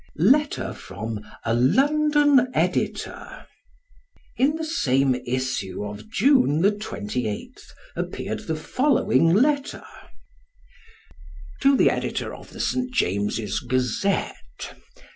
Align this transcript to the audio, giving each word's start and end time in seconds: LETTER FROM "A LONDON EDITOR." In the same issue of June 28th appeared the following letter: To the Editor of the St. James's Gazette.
LETTER 0.15 0.73
FROM 0.73 1.19
"A 1.45 1.53
LONDON 1.53 2.47
EDITOR." 2.55 3.45
In 4.35 4.55
the 4.55 4.63
same 4.65 5.13
issue 5.13 5.83
of 5.85 6.09
June 6.09 6.63
28th 6.63 7.61
appeared 7.95 8.47
the 8.47 8.55
following 8.55 9.31
letter: 9.31 9.85
To 11.61 11.77
the 11.77 11.91
Editor 11.91 12.33
of 12.33 12.49
the 12.51 12.59
St. 12.59 12.91
James's 12.91 13.59
Gazette. 13.59 14.73